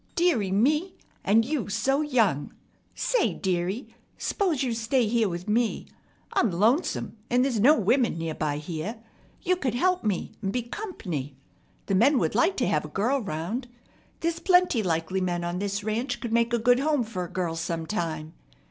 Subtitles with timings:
[0.15, 0.95] "Dearie me!
[1.23, 2.55] And you so young!
[2.95, 5.85] Say, dearie, s'pose you stay here with me.
[6.33, 8.97] I'm lonesome, an' there's no women near by here.
[9.43, 11.35] You could help me and be comp'ny.
[11.85, 13.67] The men would like to have a girl round.
[14.21, 17.55] There's plenty likely men on this ranch could make a good home fer a girl
[17.55, 18.33] sometime.